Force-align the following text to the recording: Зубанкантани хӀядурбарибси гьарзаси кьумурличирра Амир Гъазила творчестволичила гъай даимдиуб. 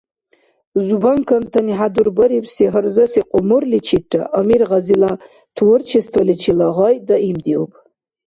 Зубанкантани 0.85 1.73
хӀядурбарибси 1.79 2.65
гьарзаси 2.73 3.21
кьумурличирра 3.31 4.23
Амир 4.39 4.61
Гъазила 4.69 5.11
творчестволичила 5.55 6.67
гъай 6.75 6.95
даимдиуб. 7.07 7.71